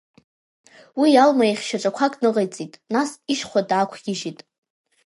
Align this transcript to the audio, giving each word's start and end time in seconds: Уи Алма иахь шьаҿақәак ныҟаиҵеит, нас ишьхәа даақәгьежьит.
Уи 0.99 1.09
Алма 1.23 1.45
иахь 1.47 1.63
шьаҿақәак 1.67 2.13
ныҟаиҵеит, 2.21 2.73
нас 2.93 3.09
ишьхәа 3.33 3.61
даақәгьежьит. 3.69 4.39